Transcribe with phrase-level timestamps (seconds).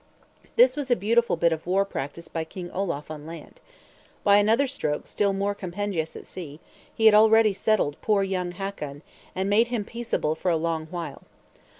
[0.55, 3.61] This was a beautiful bit of war practice by King Olaf on land.
[4.23, 6.59] By another stroke still more compendious at sea,
[6.91, 9.03] he had already settled poor young Hakon,
[9.35, 11.21] and made him peaceable for a long while.